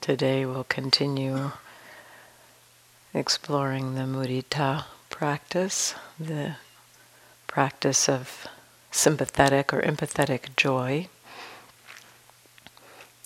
[0.00, 1.50] Today we'll continue
[3.12, 6.54] exploring the mudita practice, the
[7.48, 8.46] practice of
[8.92, 11.08] sympathetic or empathetic joy.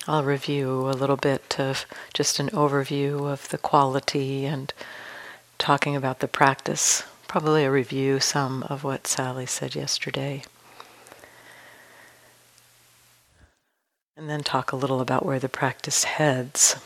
[0.09, 1.85] I'll review a little bit of
[2.15, 4.73] just an overview of the quality and
[5.59, 10.43] talking about the practice, probably a review some of what Sally said yesterday.
[14.17, 16.77] And then talk a little about where the practice heads.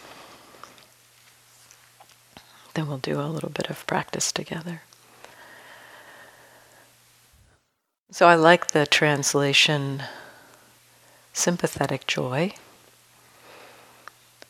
[2.75, 4.83] Then we'll do a little bit of practice together.
[8.11, 10.03] So I like the translation
[11.33, 12.55] sympathetic joy.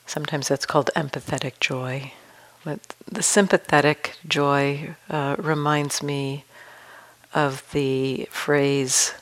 [0.06, 2.12] Sometimes that's called empathetic joy.
[2.64, 6.44] But the sympathetic joy uh, reminds me
[7.34, 9.12] of the phrase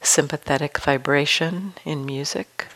[0.00, 2.66] sympathetic vibration in music.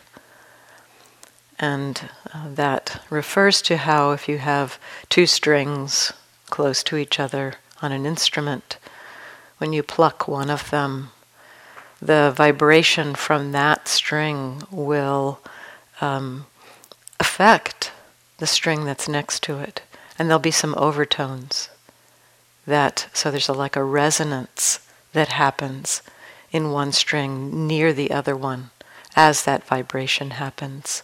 [1.59, 6.13] And uh, that refers to how if you have two strings
[6.49, 8.77] close to each other on an instrument,
[9.57, 11.09] when you pluck one of them,
[12.01, 15.39] the vibration from that string will
[15.99, 16.45] um,
[17.19, 17.91] affect
[18.37, 19.81] the string that's next to it.
[20.19, 21.69] And there'll be some overtones
[22.67, 24.79] that, so there's a, like a resonance
[25.13, 26.03] that happens
[26.51, 28.69] in one string near the other one
[29.15, 31.01] as that vibration happens.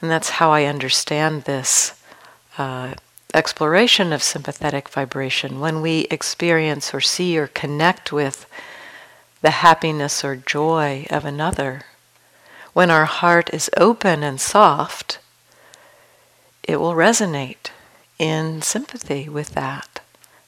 [0.00, 2.00] And that's how I understand this
[2.58, 2.94] uh,
[3.32, 5.60] exploration of sympathetic vibration.
[5.60, 8.46] When we experience or see or connect with
[9.42, 11.82] the happiness or joy of another,
[12.72, 15.18] when our heart is open and soft,
[16.62, 17.70] it will resonate
[18.18, 20.00] in sympathy with that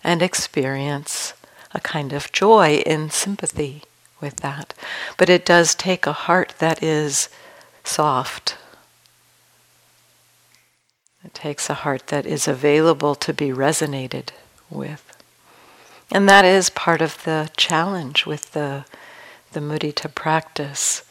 [0.04, 1.32] and experience
[1.72, 3.82] a kind of joy in sympathy
[4.20, 4.74] with that.
[5.16, 7.30] But it does take a heart that is
[7.82, 8.57] soft
[11.24, 14.30] it takes a heart that is available to be resonated
[14.70, 15.04] with.
[16.10, 18.84] And that is part of the challenge with the,
[19.52, 21.02] the mudita practice.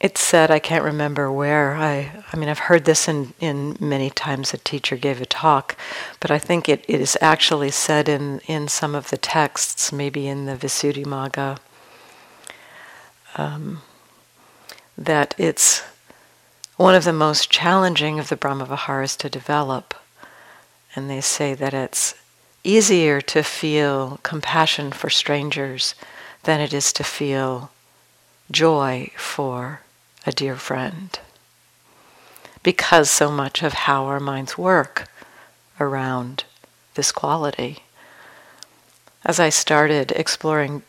[0.00, 4.10] It's said, I can't remember where, I, I mean, I've heard this in, in many
[4.10, 5.76] times a teacher gave a talk,
[6.18, 10.26] but I think it, it is actually said in, in some of the texts, maybe
[10.26, 11.58] in the Visuddhimagga,
[13.36, 13.80] um,
[14.98, 15.84] that it's
[16.82, 19.94] one of the most challenging of the Brahmaviharas to develop.
[20.96, 22.16] And they say that it's
[22.64, 25.94] easier to feel compassion for strangers
[26.42, 27.70] than it is to feel
[28.50, 29.82] joy for
[30.26, 31.20] a dear friend.
[32.64, 35.08] Because so much of how our minds work
[35.78, 36.42] around
[36.94, 37.84] this quality.
[39.24, 40.82] As I started exploring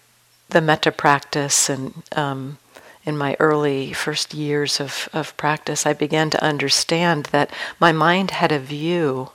[0.50, 2.58] the metta practice and um,
[3.06, 8.32] in my early first years of, of practice, I began to understand that my mind
[8.32, 9.32] had a view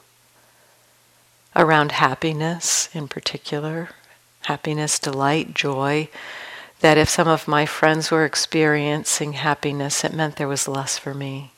[1.55, 3.91] around happiness in particular,
[4.43, 6.09] happiness, delight, joy,
[6.81, 11.13] that if some of my friends were experiencing happiness, it meant there was less for
[11.13, 11.53] me.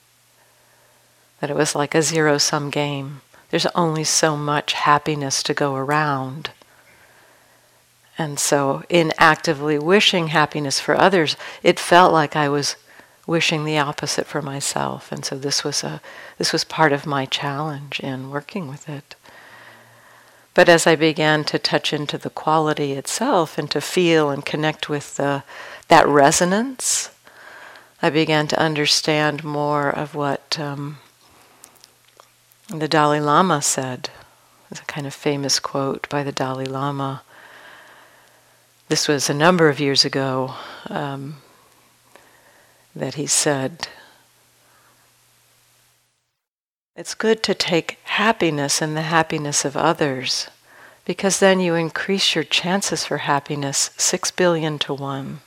[1.40, 3.20] That it was like a zero sum game.
[3.50, 6.50] There's only so much happiness to go around.
[8.20, 12.76] And so, in actively wishing happiness for others, it felt like I was
[13.26, 15.10] wishing the opposite for myself.
[15.10, 16.02] And so, this was a
[16.36, 19.14] this was part of my challenge in working with it.
[20.52, 24.90] But as I began to touch into the quality itself and to feel and connect
[24.90, 25.42] with the,
[25.88, 27.08] that resonance,
[28.02, 30.98] I began to understand more of what um,
[32.68, 34.10] the Dalai Lama said.
[34.70, 37.22] It's a kind of famous quote by the Dalai Lama
[38.90, 40.52] this was a number of years ago
[40.88, 41.36] um,
[42.96, 43.86] that he said,
[46.96, 50.48] It's good to take happiness in the happiness of others
[51.04, 55.38] because then you increase your chances for happiness six billion to one.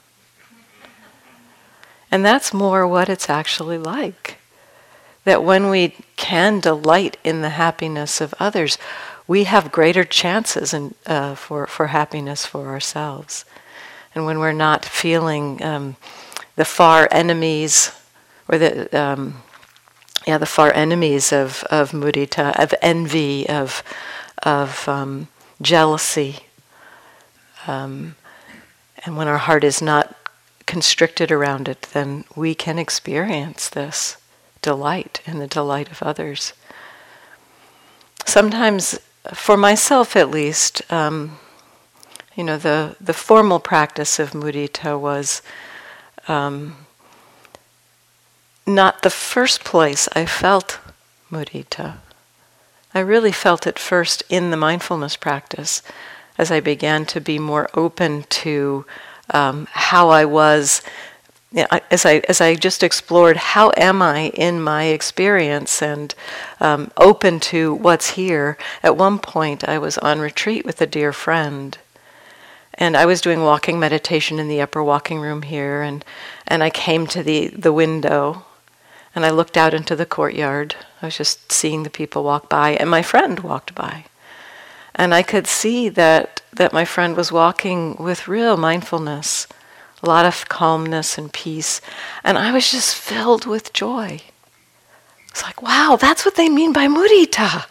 [2.10, 4.38] And that's more what it's actually like.
[5.26, 8.78] That when we can delight in the happiness of others,
[9.28, 13.46] we have greater chances in, uh, for, for happiness for ourselves.
[14.14, 15.96] And when we're not feeling um,
[16.56, 17.92] the far enemies
[18.48, 19.42] or the, um,
[20.28, 23.84] yeah, the far enemies of, of mudita, of envy, of,
[24.44, 25.28] of um,
[25.62, 26.48] jealousy,
[27.66, 28.16] um,
[29.06, 30.16] and when our heart is not
[30.66, 34.18] constricted around it, then we can experience this
[34.62, 36.54] delight in the delight of others.
[38.26, 39.00] Sometimes
[39.34, 41.40] for myself at least, um,
[42.36, 45.42] you know, the, the formal practice of mudita was
[46.28, 46.76] um,
[48.66, 50.80] not the first place I felt
[51.32, 51.98] mudita.
[52.94, 55.82] I really felt it first in the mindfulness practice
[56.38, 58.86] as I began to be more open to
[59.32, 60.82] um, how I was.
[61.54, 66.16] Know, as I as I just explored, how am I in my experience, and
[66.60, 68.58] um, open to what's here.
[68.82, 71.78] At one point, I was on retreat with a dear friend,
[72.74, 76.04] and I was doing walking meditation in the upper walking room here, and
[76.48, 78.46] and I came to the the window,
[79.14, 80.76] and I looked out into the courtyard.
[81.04, 84.06] I was just seeing the people walk by, and my friend walked by.
[84.96, 89.48] And I could see that, that my friend was walking with real mindfulness,
[90.04, 91.82] a lot of calmness and peace.
[92.24, 94.20] And I was just filled with joy.
[95.30, 97.66] It's like, wow, that's what they mean by mudita.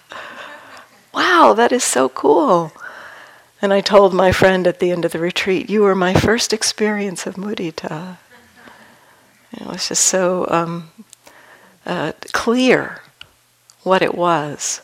[1.13, 2.73] Wow, that is so cool.
[3.61, 6.53] And I told my friend at the end of the retreat, You were my first
[6.53, 8.17] experience of mudita.
[9.53, 10.91] It was just so um,
[11.85, 13.03] uh, clear
[13.83, 14.81] what it was.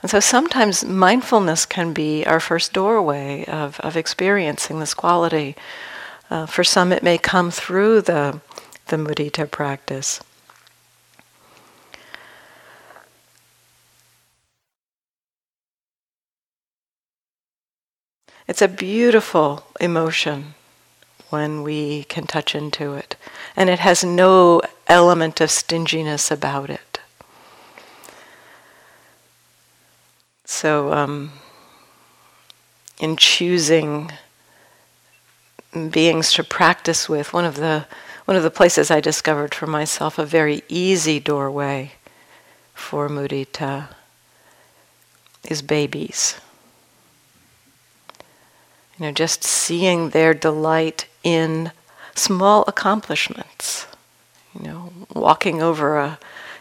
[0.00, 5.56] And so sometimes mindfulness can be our first doorway of, of experiencing this quality.
[6.30, 8.40] Uh, for some, it may come through the,
[8.86, 10.20] the mudita practice.
[18.46, 20.54] It's a beautiful emotion
[21.30, 23.16] when we can touch into it,
[23.56, 27.00] and it has no element of stinginess about it.
[30.44, 31.32] So, um,
[33.00, 34.12] in choosing
[35.90, 37.86] beings to practice with, one of the
[38.24, 41.92] one of the places I discovered for myself a very easy doorway
[42.72, 43.88] for mudita
[45.46, 46.40] is babies.
[48.98, 51.72] You know, just seeing their delight in
[52.14, 53.86] small accomplishments.
[54.58, 56.18] You know, walking over a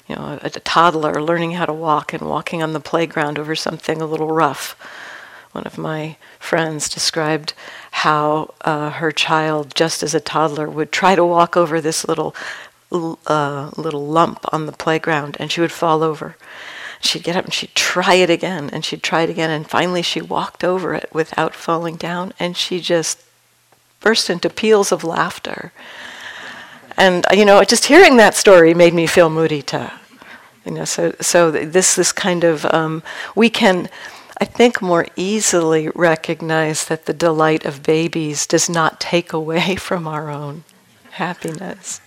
[0.07, 3.55] you know, a, a toddler learning how to walk and walking on the playground over
[3.55, 4.75] something a little rough.
[5.53, 7.53] One of my friends described
[7.91, 12.35] how uh, her child, just as a toddler, would try to walk over this little
[12.91, 16.35] uh, little lump on the playground, and she would fall over.
[16.99, 20.01] She'd get up and she'd try it again, and she'd try it again, and finally
[20.01, 23.23] she walked over it without falling down, and she just
[23.99, 25.71] burst into peals of laughter.
[26.97, 29.93] And you know, just hearing that story made me feel mudita.
[30.65, 33.03] You know, so so this this kind of um,
[33.35, 33.89] we can,
[34.37, 40.07] I think, more easily recognize that the delight of babies does not take away from
[40.07, 40.63] our own
[41.11, 42.01] happiness.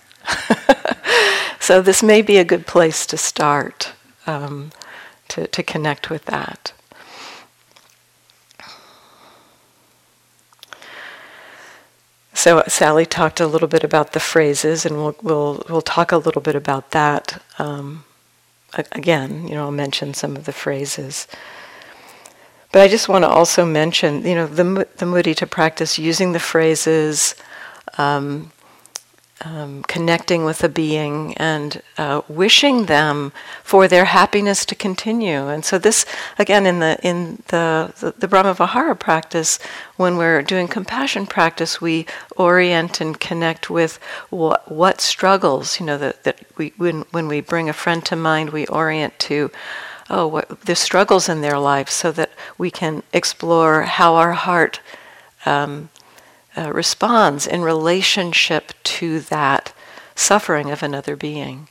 [1.59, 3.93] so this may be a good place to start
[4.25, 4.71] um,
[5.29, 6.73] to to connect with that.
[12.33, 16.17] So Sally talked a little bit about the phrases, and we'll we'll we'll talk a
[16.17, 18.05] little bit about that um,
[18.91, 19.47] again.
[19.47, 21.27] You know, I'll mention some of the phrases,
[22.71, 24.63] but I just want to also mention, you know, the
[24.97, 27.35] the mudita practice using the phrases.
[27.97, 28.51] Um,
[29.45, 33.31] um, connecting with a being and uh, wishing them
[33.63, 35.47] for their happiness to continue.
[35.47, 36.05] And so this,
[36.39, 39.59] again, in the in the the, the Brahma Vihara practice,
[39.95, 43.99] when we're doing compassion practice, we orient and connect with
[44.29, 45.79] what what struggles.
[45.79, 49.17] You know that that we when when we bring a friend to mind, we orient
[49.19, 49.51] to.
[50.09, 54.79] Oh, what the struggles in their lives so that we can explore how our heart
[55.45, 55.89] um,
[56.55, 59.73] uh, responds in relationship to that
[60.15, 61.67] suffering of another being.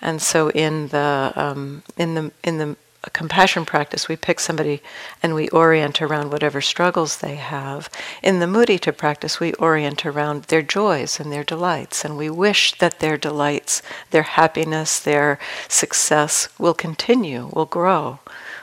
[0.00, 2.76] And so in the um, in the in the
[3.12, 4.82] compassion practice, we pick somebody
[5.22, 7.88] and we orient around whatever struggles they have.
[8.22, 12.76] In the mudita practice, we orient around their joys and their delights, and we wish
[12.78, 15.38] that their delights, their happiness, their
[15.68, 18.18] success will continue, will grow,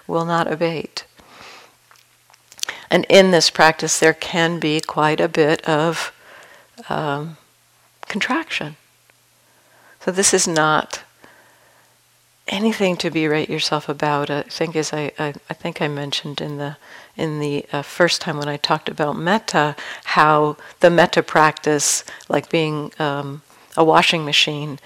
[0.06, 1.06] will not abate.
[2.92, 6.14] And in this practice, there can be quite a bit of
[6.90, 7.38] um,
[8.08, 8.76] contraction.
[10.02, 11.04] So this is not
[12.48, 14.30] anything to berate yourself about.
[14.30, 16.78] I think, as I, I, I think I mentioned in the
[17.18, 22.50] in the uh, first time when I talked about metta, how the metta practice, like
[22.50, 23.42] being um,
[23.78, 24.80] a washing machine,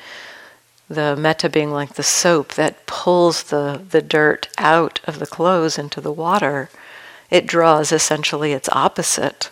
[0.88, 5.78] the metta being like the soap that pulls the, the dirt out of the clothes
[5.78, 6.70] into the water,
[7.30, 9.52] it draws essentially its opposite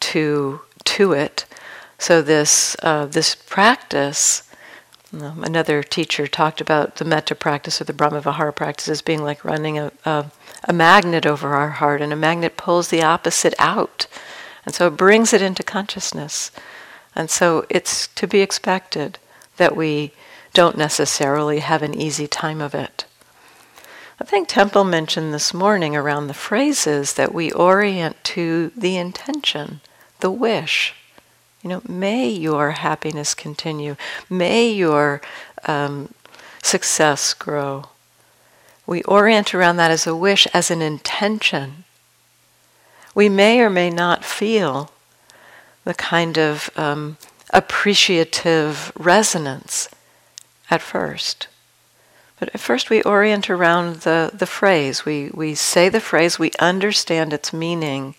[0.00, 1.44] to to it.
[1.98, 4.47] So this uh, this practice.
[5.12, 9.44] Um, another teacher talked about the metta practice or the Brahmavihara practice as being like
[9.44, 10.26] running a, a,
[10.64, 14.06] a magnet over our heart, and a magnet pulls the opposite out.
[14.66, 16.50] And so it brings it into consciousness.
[17.14, 19.18] And so it's to be expected
[19.56, 20.12] that we
[20.52, 23.04] don't necessarily have an easy time of it.
[24.20, 29.80] I think Tempel mentioned this morning around the phrases that we orient to the intention,
[30.20, 30.94] the wish.
[31.62, 33.96] You know, may your happiness continue.
[34.30, 35.20] May your
[35.66, 36.14] um,
[36.62, 37.86] success grow.
[38.86, 41.84] We orient around that as a wish, as an intention.
[43.14, 44.90] We may or may not feel
[45.84, 47.16] the kind of um,
[47.50, 49.88] appreciative resonance
[50.70, 51.48] at first.
[52.38, 55.04] But at first, we orient around the, the phrase.
[55.04, 58.14] We, we say the phrase, we understand its meaning,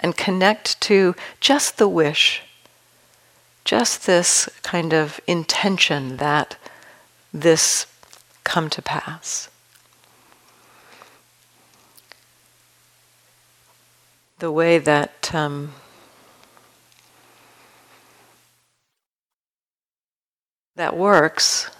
[0.00, 2.42] and connect to just the wish,
[3.64, 6.56] just this kind of intention that
[7.32, 7.86] this
[8.44, 9.50] come to pass.
[14.40, 15.72] the way that um,
[20.76, 21.70] that works.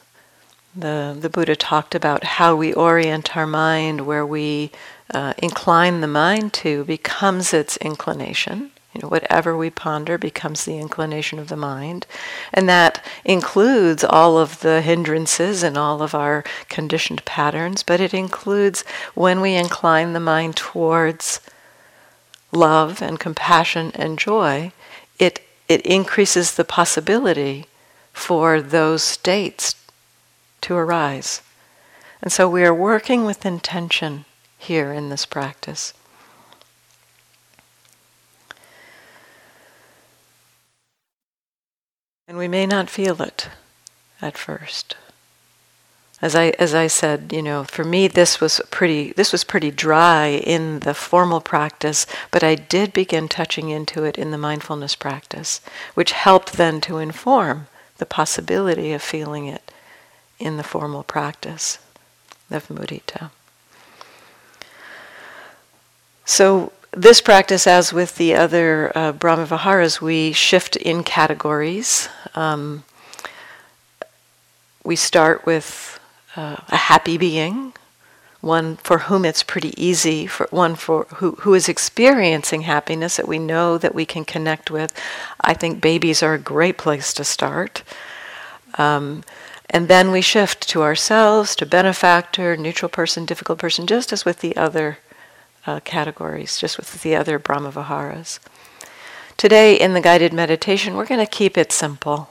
[0.77, 4.71] The, the Buddha talked about how we orient our mind, where we
[5.13, 8.71] uh, incline the mind to becomes its inclination.
[8.93, 12.07] You know, whatever we ponder becomes the inclination of the mind.
[12.53, 18.13] And that includes all of the hindrances and all of our conditioned patterns, but it
[18.13, 18.83] includes
[19.15, 21.41] when we incline the mind towards
[22.51, 24.73] love and compassion and joy,
[25.21, 27.67] it, it increases the possibility
[28.13, 29.77] for those states
[30.63, 31.43] to arise.
[32.23, 34.25] And so we are working with intention
[34.59, 35.95] here in this practice.
[42.31, 43.49] And we may not feel it
[44.23, 44.95] at first
[46.23, 49.73] as I as I said, you know, for me this was pretty this was pretty
[49.73, 54.95] dry in the formal practice, but I did begin touching into it in the mindfulness
[54.95, 55.61] practice,
[55.95, 57.67] which helped then to inform
[57.99, 59.73] the possibility of feeling it
[60.39, 61.81] in the formal practice
[62.49, 63.33] of mudita.
[66.25, 72.09] So this practice, as with the other uh, Brahmaviharas, we shift in categories.
[72.35, 72.85] Um,
[74.83, 76.01] we start with
[76.37, 77.73] uh, a happy being,
[78.41, 83.29] one for whom it's pretty easy, for one for who, who is experiencing happiness that
[83.29, 84.93] we know that we can connect with.
[85.41, 87.83] I think babies are a great place to start.
[88.79, 89.23] Um,
[89.69, 94.41] and then we shift to ourselves, to benefactor, neutral person, difficult person, just as with
[94.41, 94.99] the other
[95.67, 98.39] uh, categories, just with the other Brahmaviharas.
[99.37, 102.31] Today, in the guided meditation, we're going to keep it simple.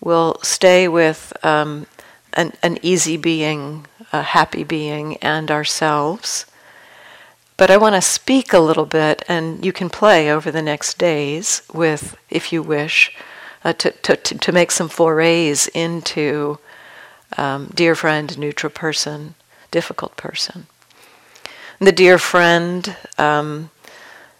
[0.00, 1.86] We'll stay with um,
[2.32, 6.46] an, an easy being, a happy being, and ourselves.
[7.56, 10.98] But I want to speak a little bit, and you can play over the next
[10.98, 13.14] days with, if you wish,
[13.64, 16.58] uh, to, to, to make some forays into
[17.36, 19.34] um, dear friend, neutral person,
[19.70, 20.66] difficult person.
[21.80, 23.70] The dear friend, um,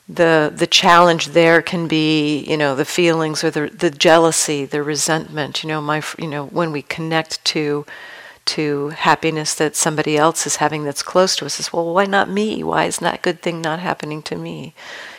[0.08, 4.82] the the challenge there can be you know the feelings or the the jealousy the
[4.82, 7.86] resentment you know my you know when we connect to
[8.44, 12.28] to happiness that somebody else is having that's close to us is well why not
[12.28, 12.62] me?
[12.62, 14.74] Why is that good thing not happening to me?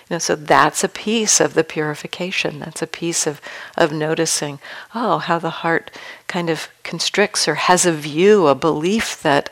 [0.07, 2.59] You know so that's a piece of the purification.
[2.59, 3.41] That's a piece of
[3.75, 4.59] of noticing
[4.93, 5.89] oh how the heart
[6.27, 9.49] kind of constricts or has a view a belief that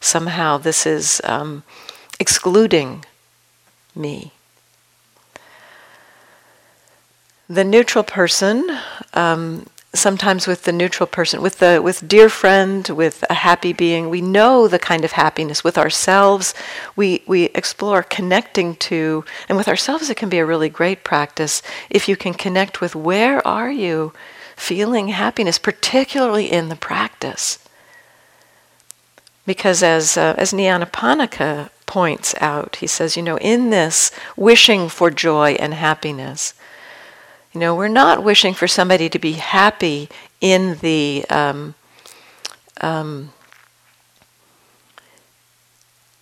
[0.00, 1.62] somehow this is um,
[2.18, 3.04] excluding
[3.94, 4.32] me
[7.48, 8.78] the neutral person,
[9.14, 14.10] um, sometimes with the neutral person, with the with dear friend, with a happy being,
[14.10, 16.54] we know the kind of happiness with ourselves.
[16.96, 21.62] We we explore connecting to, and with ourselves, it can be a really great practice
[21.88, 24.12] if you can connect with where are you
[24.56, 27.58] feeling happiness, particularly in the practice.
[29.46, 35.10] Because as uh, as Nyanaponika points out, he says, you know, in this wishing for
[35.10, 36.54] joy and happiness
[37.56, 40.10] you know, we're not wishing for somebody to be happy
[40.42, 41.74] in the um,
[42.82, 43.32] um,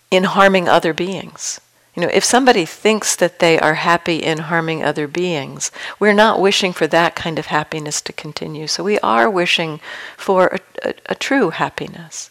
[0.09, 1.59] in harming other beings.
[1.93, 6.39] You know, if somebody thinks that they are happy in harming other beings, we're not
[6.39, 8.65] wishing for that kind of happiness to continue.
[8.65, 9.81] So we are wishing
[10.15, 12.29] for a, a, a true happiness.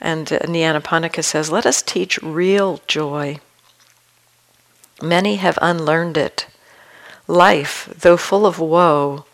[0.00, 3.38] And uh, Nyanaponika says, let us teach real joy.
[5.02, 6.46] Many have unlearned it
[7.28, 9.24] Life, though full of woe,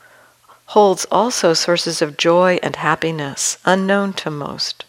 [0.66, 4.86] holds also sources of joy and happiness unknown to most.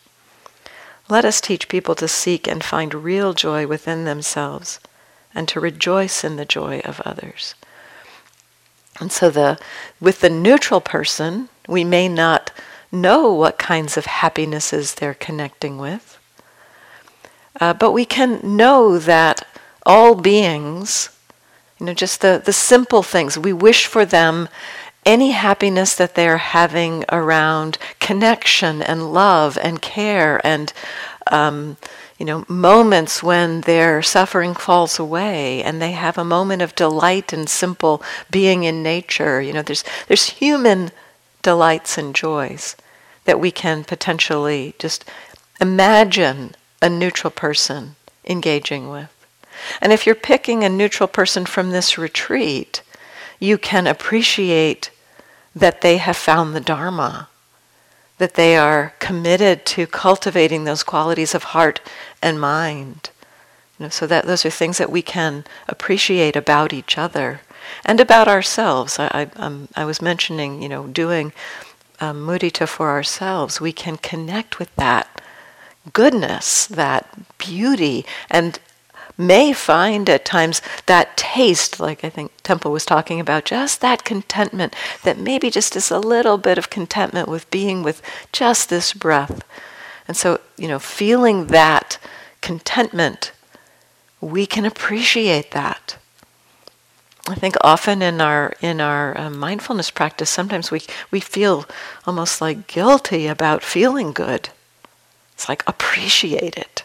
[1.09, 4.79] Let us teach people to seek and find real joy within themselves
[5.35, 7.55] and to rejoice in the joy of others.
[9.01, 9.59] And so the
[9.99, 12.51] with the neutral person, We may not
[12.93, 16.19] know what kinds of happinesses they're connecting with,
[17.59, 19.45] uh, but we can know that
[19.85, 21.09] all beings,
[21.79, 24.47] you know, just the, the simple things, we wish for them
[25.05, 30.71] any happiness that they're having around connection and love and care and
[31.31, 31.77] um,
[32.17, 37.33] you know moments when their suffering falls away and they have a moment of delight
[37.33, 39.41] and simple being in nature.
[39.41, 40.91] You know there's there's human
[41.43, 42.75] delights and joys
[43.25, 45.05] that we can potentially just
[45.61, 47.95] imagine a neutral person
[48.25, 49.09] engaging with
[49.81, 52.81] and if you're picking a neutral person from this retreat
[53.39, 54.89] you can appreciate
[55.55, 57.27] that they have found the Dharma,
[58.17, 61.81] that they are committed to cultivating those qualities of heart
[62.21, 63.09] and mind.
[63.77, 67.41] You know, so that those are things that we can appreciate about each other
[67.85, 68.99] and about ourselves.
[68.99, 71.33] I, I, um, I was mentioning, you know, doing
[71.99, 73.61] um, mudita for ourselves.
[73.61, 75.21] We can connect with that
[75.91, 78.59] goodness, that beauty, and
[79.17, 84.03] may find at times that taste, like I think Tempel was talking about, just that
[84.03, 88.01] contentment, that maybe just is a little bit of contentment with being with
[88.31, 89.43] just this breath.
[90.07, 91.97] And so, you know, feeling that
[92.41, 93.31] contentment,
[94.19, 95.97] we can appreciate that.
[97.27, 101.65] I think often in our in our uh, mindfulness practice, sometimes we we feel
[102.05, 104.49] almost like guilty about feeling good.
[105.33, 106.83] It's like appreciate it.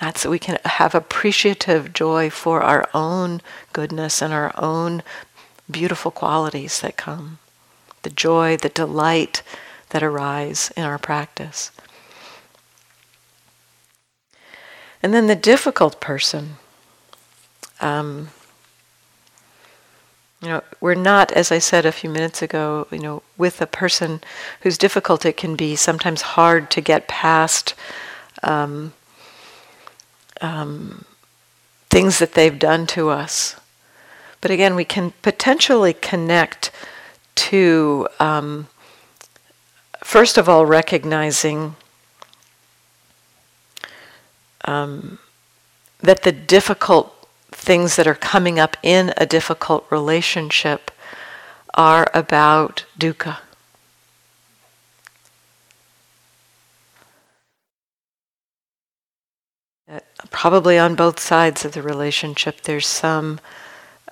[0.00, 3.40] That's we can have appreciative joy for our own
[3.72, 5.02] goodness and our own
[5.70, 7.38] beautiful qualities that come.
[8.02, 9.42] The joy, the delight
[9.90, 11.70] that arise in our practice.
[15.02, 16.56] And then the difficult person.
[17.80, 18.28] Um,
[20.42, 23.66] you know, we're not, as I said a few minutes ago, you know, with a
[23.66, 24.20] person
[24.62, 27.74] who's difficult, it can be sometimes hard to get past
[28.42, 28.92] um,
[30.40, 31.04] um,
[31.90, 33.54] things that they've done to us.
[34.40, 36.72] But again, we can potentially connect
[37.36, 38.66] to, um,
[40.02, 41.76] first of all, recognizing
[44.64, 45.20] um,
[46.00, 47.21] that the difficult
[47.62, 50.90] things that are coming up in a difficult relationship
[51.74, 53.38] are about dukkha.
[60.30, 63.38] probably on both sides of the relationship, there's some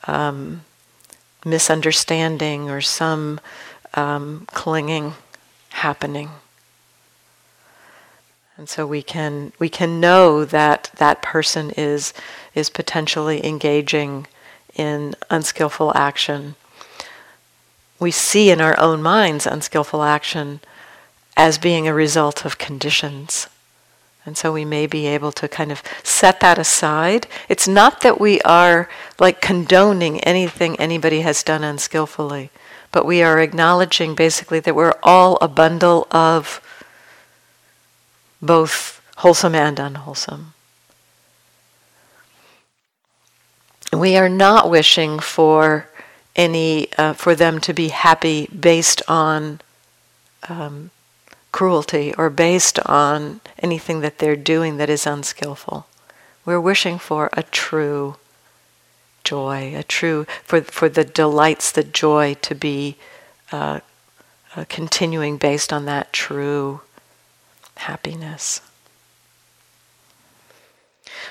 [0.06, 0.62] um,
[1.44, 3.40] misunderstanding or some
[3.94, 5.14] um, clinging
[5.70, 6.30] happening.
[8.56, 12.12] And so we can we can know that that person is
[12.54, 14.26] is potentially engaging
[14.74, 16.54] in unskillful action.
[17.98, 20.60] We see in our own minds unskillful action
[21.36, 23.48] as being a result of conditions.
[24.26, 27.26] And so we may be able to kind of set that aside.
[27.48, 32.50] It's not that we are like condoning anything anybody has done unskillfully,
[32.92, 36.60] but we are acknowledging basically that we're all a bundle of
[38.42, 40.54] both wholesome and unwholesome.
[43.92, 45.88] We are not wishing for
[46.36, 49.60] any uh, for them to be happy based on
[50.48, 50.90] um,
[51.52, 55.86] cruelty or based on anything that they're doing that is unskillful.
[56.44, 58.16] We're wishing for a true
[59.24, 62.96] joy, a true, for, for the delights, the joy to be
[63.52, 63.80] uh,
[64.56, 66.80] uh, continuing based on that true
[67.76, 68.60] happiness.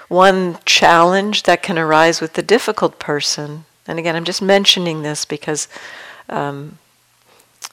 [0.07, 5.25] One challenge that can arise with the difficult person, and again, I'm just mentioning this
[5.25, 5.67] because
[6.29, 6.77] um,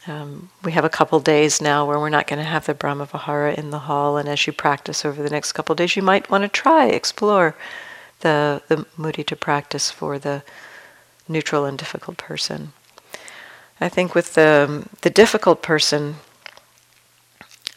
[0.06, 3.06] um, we have a couple days now where we're not going to have the Brahma
[3.06, 6.30] Vihara in the hall, and as you practice over the next couple days, you might
[6.30, 7.56] want to try, explore
[8.20, 10.42] the, the mudita practice for the
[11.28, 12.72] neutral and difficult person.
[13.80, 16.16] I think with the, the difficult person,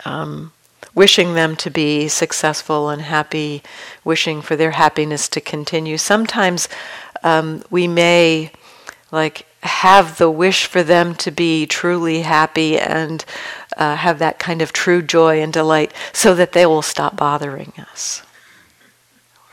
[0.06, 0.54] um,
[1.00, 3.64] wishing them to be successful and happy,
[4.04, 6.68] wishing for their happiness to continue, sometimes
[7.24, 8.52] um, we may
[9.10, 13.24] like have the wish for them to be truly happy and
[13.78, 17.72] uh, have that kind of true joy and delight so that they will stop bothering
[17.78, 18.22] us.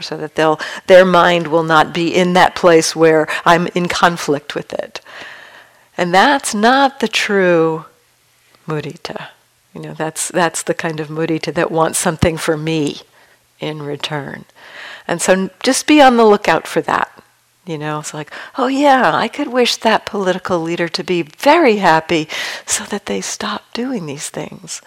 [0.01, 4.57] So that they'll their mind will not be in that place where I'm in conflict
[4.57, 5.01] with it.
[5.97, 7.85] And that's not the true
[8.67, 9.29] mudita
[9.77, 13.03] you know that's that's the kind of mudita that wants something for me
[13.61, 14.47] in return
[15.07, 17.13] and so just be on the lookout for that
[17.67, 21.77] You know, it's like, oh yeah, I could wish that political leader to be very
[21.79, 22.29] happy
[22.65, 24.81] so that they stop doing these things.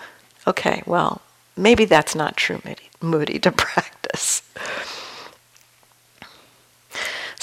[0.47, 1.21] Okay, well,
[1.58, 2.62] maybe that's not true
[3.02, 4.41] mudita to practice.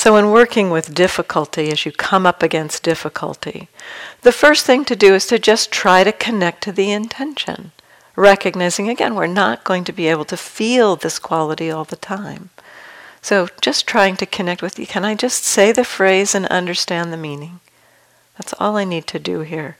[0.07, 3.67] So, in working with difficulty, as you come up against difficulty,
[4.23, 7.73] the first thing to do is to just try to connect to the intention,
[8.15, 12.51] recognizing again, we're not going to be able to feel this quality all the time.
[13.21, 14.87] So, just trying to connect with you.
[14.87, 17.59] Can I just say the phrase and understand the meaning?
[18.39, 19.77] That's all I need to do here.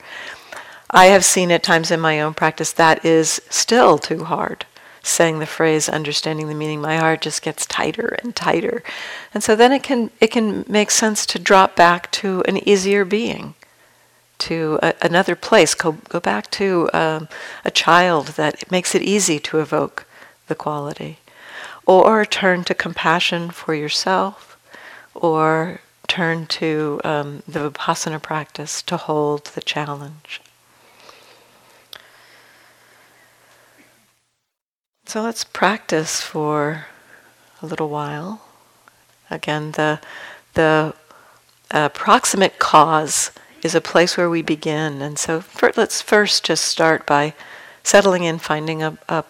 [0.91, 4.65] I have seen at times in my own practice that is still too hard
[5.09, 8.83] saying the phrase understanding the meaning my heart just gets tighter and tighter.
[9.33, 13.05] And so then it can it can make sense to drop back to an easier
[13.05, 13.55] being
[14.39, 15.73] to a, another place.
[15.73, 17.27] Go, go back to um,
[17.65, 20.05] a child that makes it easy to evoke
[20.47, 21.19] the quality.
[21.85, 24.57] Or turn to compassion for yourself
[25.15, 30.41] or turn to um, the vipassana practice to hold the challenge
[35.07, 36.87] So let's practice for
[37.61, 38.41] a little while.
[39.31, 40.01] Again, the,
[40.53, 40.95] the
[41.71, 43.31] uh, proximate cause
[43.63, 45.01] is a place where we begin.
[45.01, 47.33] And so for, let's first just start by
[47.83, 49.23] settling in, finding a, a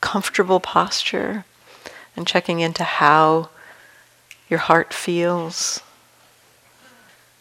[0.00, 1.44] comfortable posture,
[2.16, 3.50] and checking into how
[4.50, 5.82] your heart feels.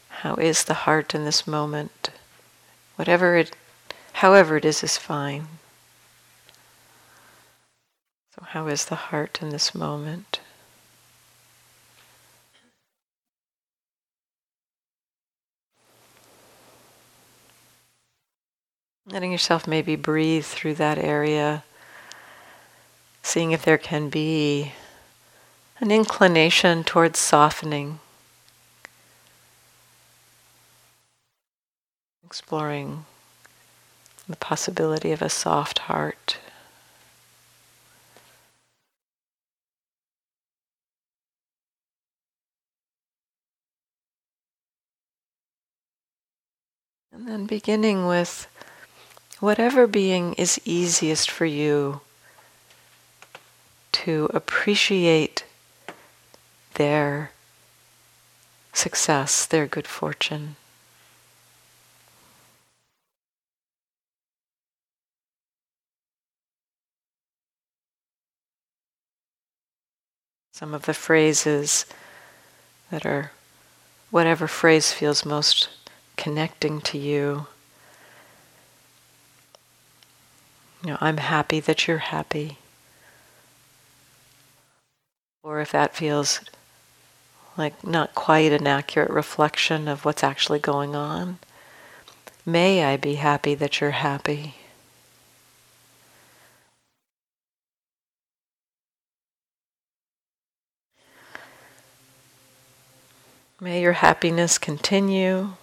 [0.09, 2.11] How is the heart in this moment?
[2.95, 3.55] Whatever it,
[4.13, 5.47] however it is, is fine.
[8.33, 10.39] So, how is the heart in this moment?
[19.05, 21.65] Letting yourself maybe breathe through that area,
[23.21, 24.71] seeing if there can be
[25.81, 27.99] an inclination towards softening,
[32.23, 33.03] exploring
[34.29, 36.37] the possibility of a soft heart.
[47.27, 48.47] And beginning with
[49.39, 52.01] whatever being is easiest for you
[53.91, 55.45] to appreciate
[56.75, 57.31] their
[58.73, 60.55] success, their good fortune.
[70.51, 71.85] Some of the phrases
[72.89, 73.31] that are,
[74.09, 75.69] whatever phrase feels most
[76.21, 77.47] connecting to you.
[80.83, 82.59] You know, I'm happy that you're happy.
[85.41, 86.41] Or if that feels
[87.57, 91.39] like not quite an accurate reflection of what's actually going on,
[92.45, 94.57] may I be happy that you're happy.
[103.59, 105.53] May your happiness continue.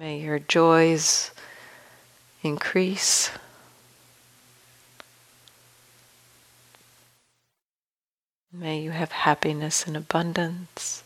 [0.00, 1.30] May your joys
[2.42, 3.30] increase.
[8.50, 11.04] May you have happiness and abundance.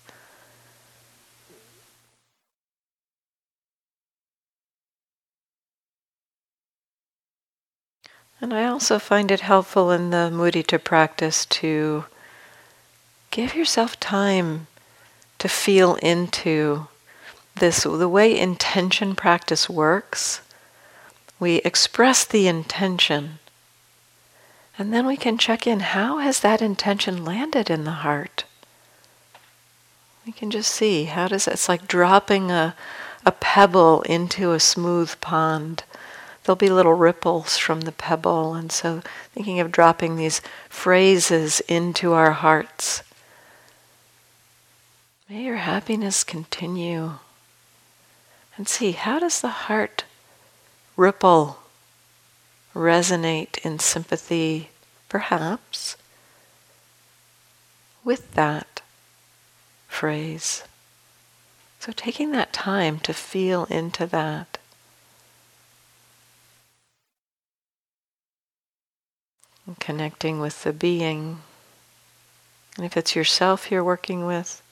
[8.41, 12.05] And I also find it helpful in the mudita practice to
[13.33, 14.69] give yourself time
[15.41, 16.87] to feel into
[17.57, 20.41] this the way intention practice works,
[21.39, 23.39] we express the intention
[24.79, 28.45] and then we can check in how has that intention landed in the heart?
[30.27, 32.75] We can just see how does it's like dropping a,
[33.25, 35.85] a pebble into a smooth pond.
[36.43, 42.13] There'll be little ripples from the pebble, and so thinking of dropping these phrases into
[42.13, 43.03] our hearts.
[45.29, 47.15] May your happiness continue
[48.57, 50.05] and see how does the heart
[50.97, 51.59] ripple,
[52.75, 54.71] resonate in sympathy,
[55.09, 55.97] perhaps,
[58.05, 58.81] with that
[59.89, 60.65] phrase.
[61.81, 64.59] So taking that time to feel into that.
[69.67, 71.41] And connecting with the being.
[72.77, 74.63] And if it's yourself you're working with,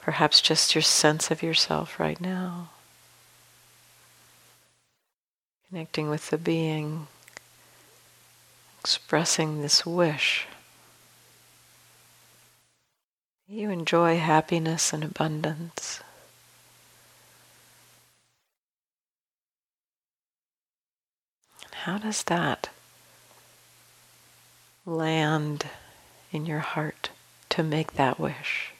[0.00, 2.70] Perhaps just your sense of yourself right now.
[5.68, 7.06] Connecting with the being,
[8.80, 10.46] expressing this wish
[13.52, 16.02] You enjoy happiness and abundance.
[21.72, 22.68] How does that
[24.86, 25.66] land
[26.30, 27.10] in your heart
[27.48, 28.70] to make that wish?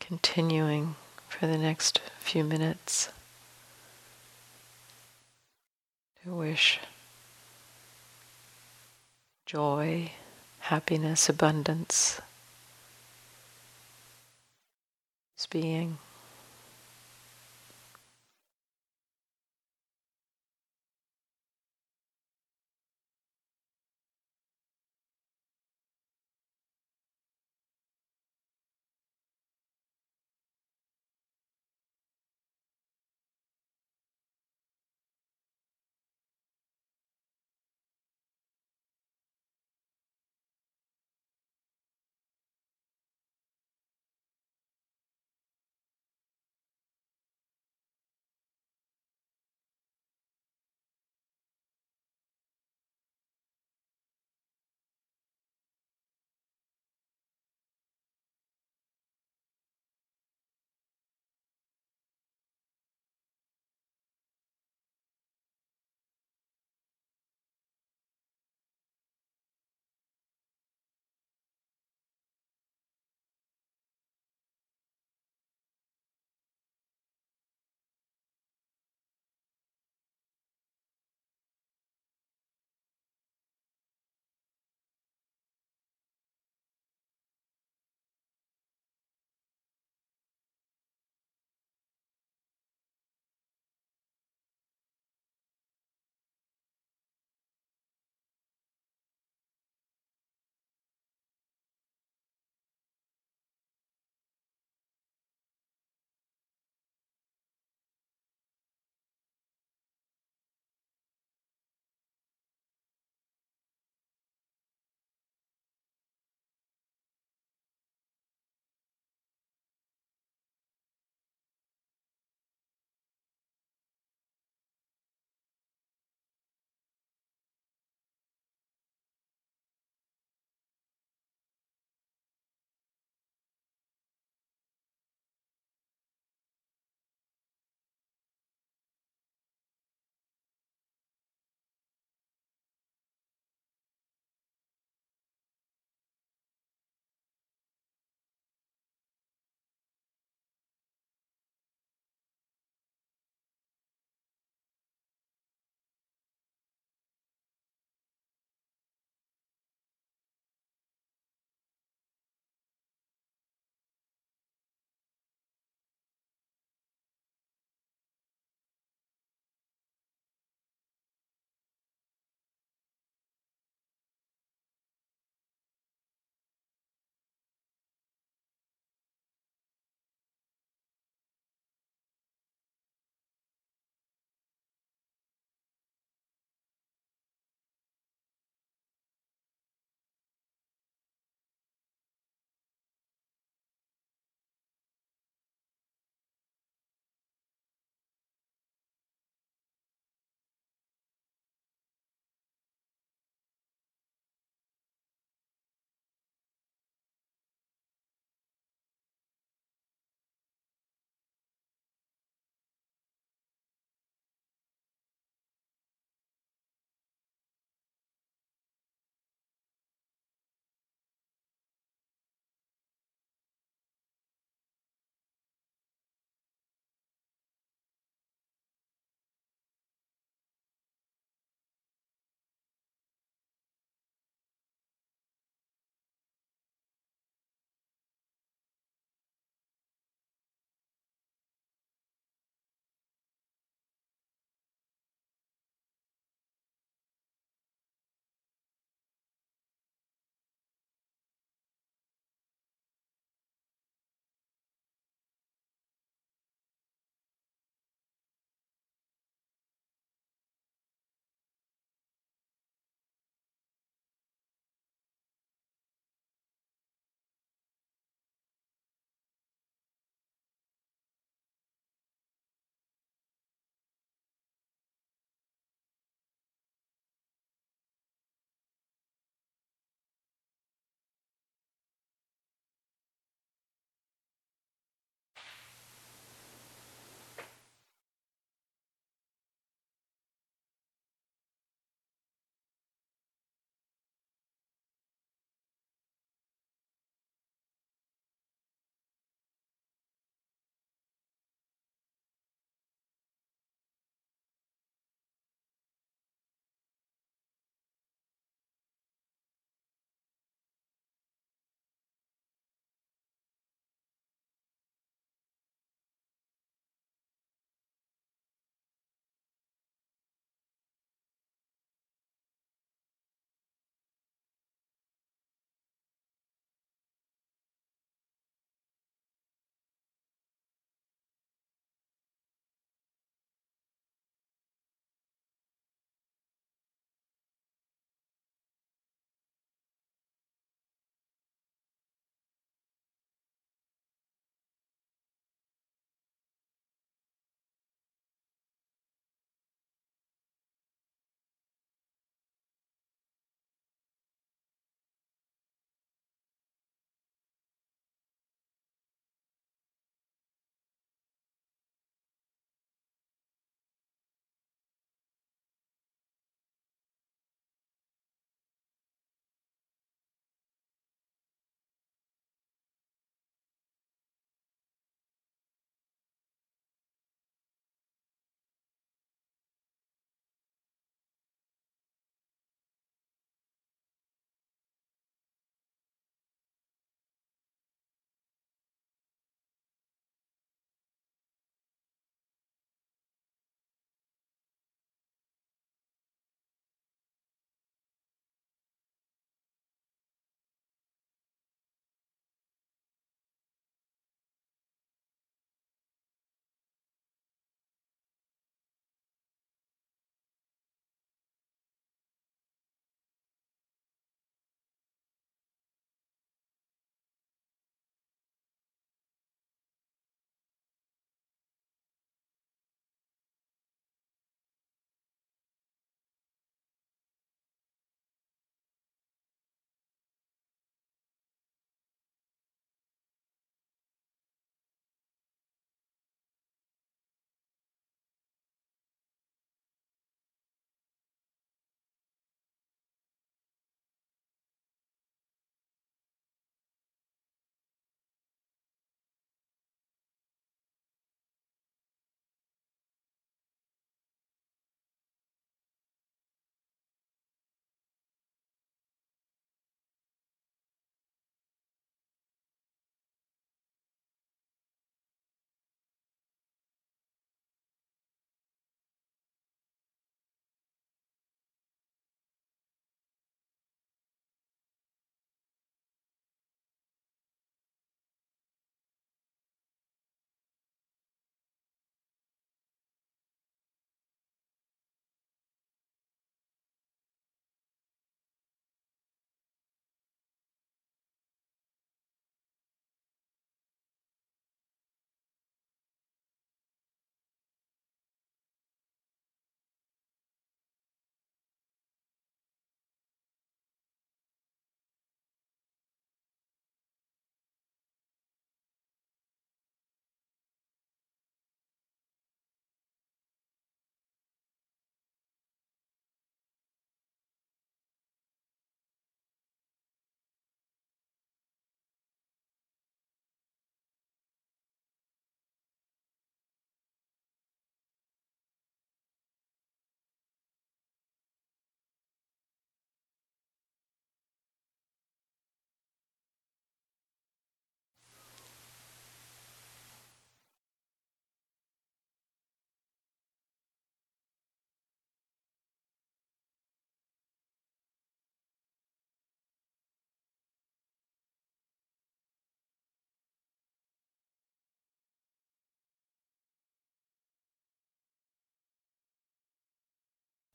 [0.00, 0.94] Continuing
[1.28, 3.10] for the next few minutes
[6.22, 6.78] to wish
[9.46, 10.12] joy,
[10.60, 12.20] happiness, abundance,
[15.46, 15.98] being.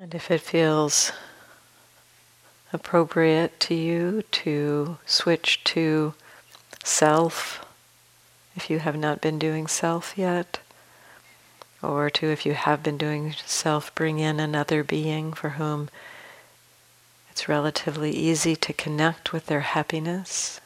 [0.01, 1.11] And if it feels
[2.73, 6.15] appropriate to you to switch to
[6.83, 7.63] self,
[8.55, 10.59] if you have not been doing self yet,
[11.83, 15.87] or to, if you have been doing self, bring in another being for whom
[17.29, 20.59] it's relatively easy to connect with their happiness,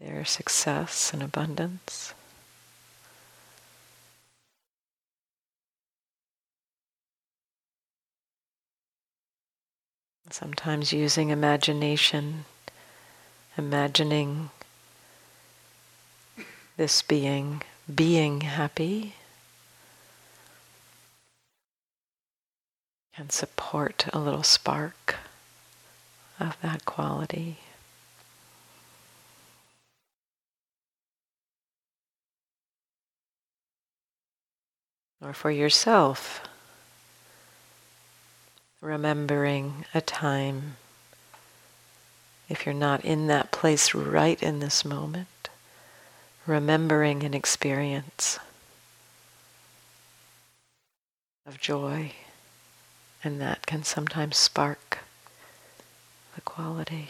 [0.00, 2.14] their success and abundance.
[10.34, 12.44] Sometimes using imagination,
[13.56, 14.50] imagining
[16.76, 17.62] this being
[17.94, 19.14] being happy
[23.14, 25.14] can support a little spark
[26.40, 27.58] of that quality.
[35.22, 36.40] Or for yourself,
[38.84, 40.76] remembering a time,
[42.50, 45.48] if you're not in that place right in this moment,
[46.46, 48.38] remembering an experience
[51.46, 52.12] of joy,
[53.22, 54.98] and that can sometimes spark
[56.34, 57.08] the quality.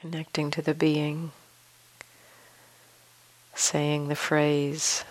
[0.00, 1.32] Connecting to the being,
[3.54, 5.04] saying the phrase,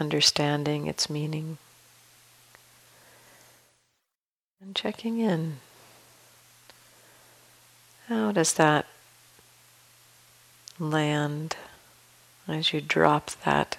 [0.00, 1.58] understanding its meaning,
[4.62, 5.58] and checking in.
[8.08, 8.86] How does that
[10.78, 11.56] land
[12.48, 13.76] as you drop that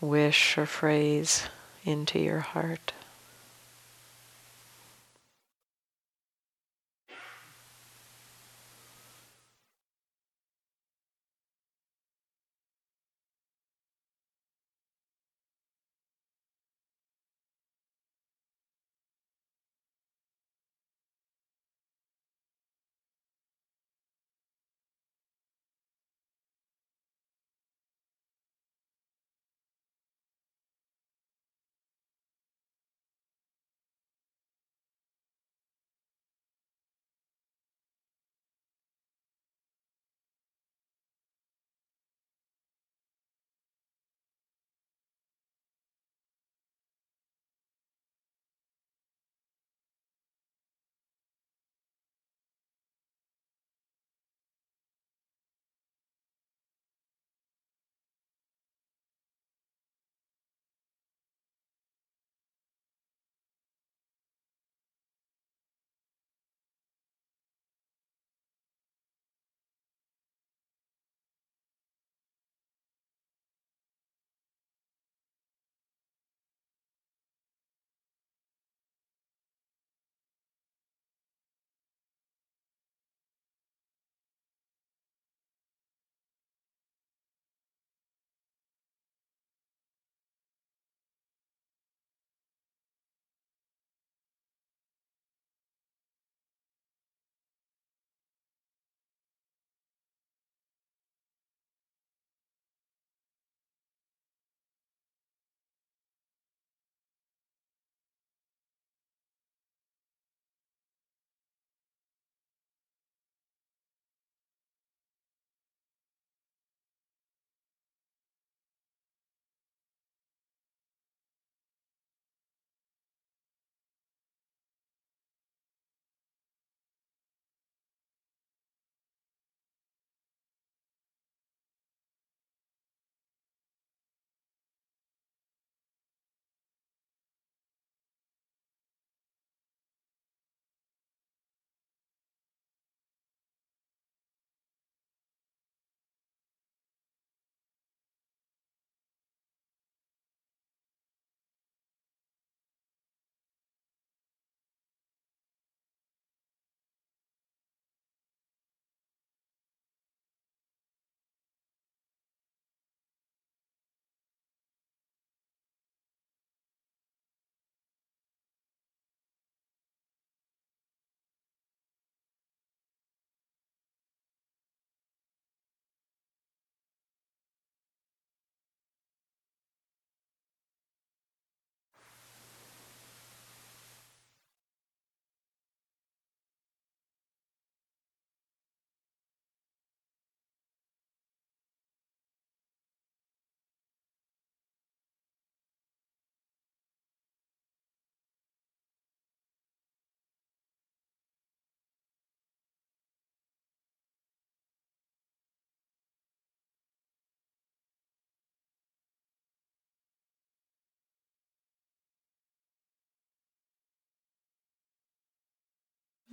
[0.00, 1.44] wish or phrase
[1.84, 2.92] into your heart?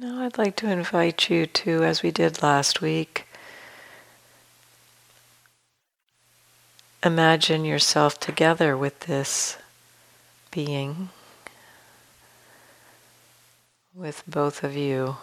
[0.01, 3.27] Now I'd like to invite you to, as we did last week,
[7.03, 9.59] imagine yourself together with this
[10.49, 11.09] being,
[13.93, 15.17] with both of you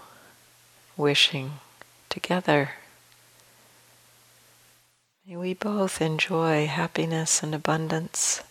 [0.97, 1.55] wishing
[2.09, 2.74] together.
[5.26, 8.45] May we both enjoy happiness and abundance.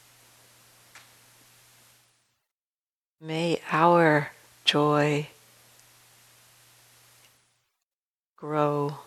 [3.22, 4.32] May our
[4.66, 5.30] joy
[8.38, 9.00] grow.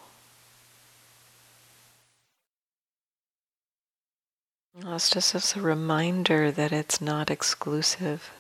[4.84, 8.30] It's just as a reminder that it's not exclusive.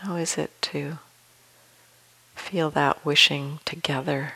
[0.00, 0.98] How is it to
[2.36, 4.34] feel that wishing together?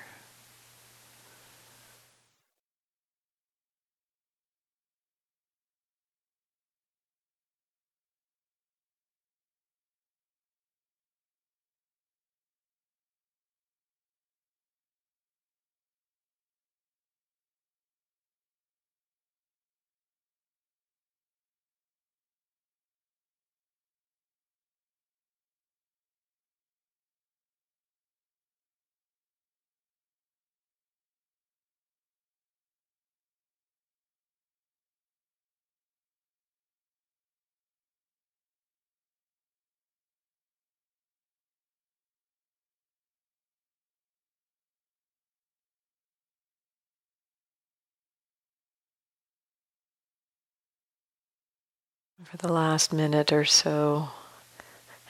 [52.25, 54.11] For the last minute or so,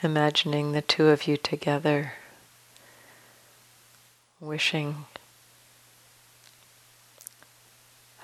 [0.03, 2.13] imagining the two of you together,
[4.41, 5.07] wishing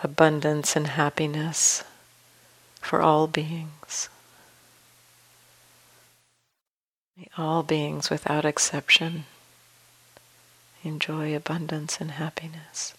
[0.02, 1.82] abundance and happiness
[2.80, 4.10] for all beings.
[7.16, 9.24] May all beings without exception
[10.82, 12.92] enjoy abundance and happiness.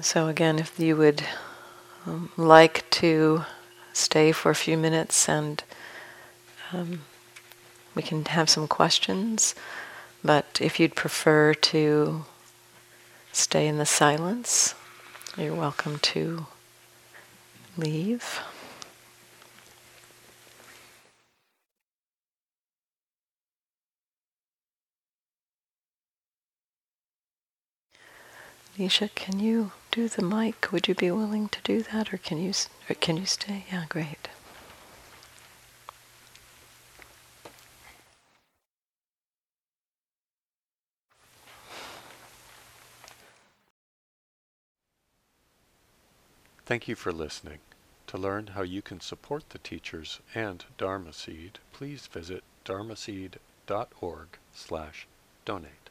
[0.00, 1.22] So, again, if you would
[2.06, 3.44] um, like to
[3.92, 5.62] stay for a few minutes and
[6.72, 7.02] um,
[7.94, 9.54] we can have some questions,
[10.24, 12.24] but if you'd prefer to
[13.32, 14.74] stay in the silence,
[15.36, 16.46] you're welcome to
[17.76, 18.40] leave.
[28.82, 30.72] Nisha, can you do the mic?
[30.72, 32.52] Would you be willing to do that, or can you
[32.90, 33.64] or can you stay?
[33.70, 34.26] Yeah, great.
[46.66, 47.58] Thank you for listening.
[48.08, 55.06] To learn how you can support the teachers and Dharma Seed, please visit dharmaseed.org slash
[55.44, 55.81] donate.